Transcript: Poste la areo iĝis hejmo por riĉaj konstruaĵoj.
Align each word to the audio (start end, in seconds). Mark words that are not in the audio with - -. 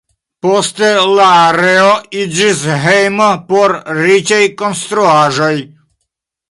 Poste 0.45 0.87
la 1.19 1.27
areo 1.49 1.91
iĝis 2.21 2.63
hejmo 2.87 3.29
por 3.53 3.77
riĉaj 4.01 4.43
konstruaĵoj. 4.65 5.55